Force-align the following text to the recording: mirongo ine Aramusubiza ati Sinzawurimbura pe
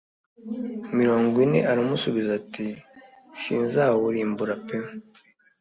mirongo 0.97 1.35
ine 1.45 1.59
Aramusubiza 1.71 2.31
ati 2.39 2.67
Sinzawurimbura 3.41 4.55
pe 4.65 4.77